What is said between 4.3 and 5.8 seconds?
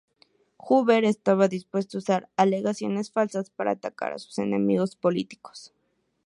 enemigos políticos.